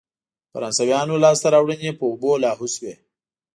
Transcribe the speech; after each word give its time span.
د 0.03 0.03
فرانسویانو 0.53 1.21
لاسته 1.23 1.47
راوړنې 1.55 1.91
په 1.99 2.03
اوبو 2.11 2.31
لاهو 2.43 2.67
شوې. 2.75 2.93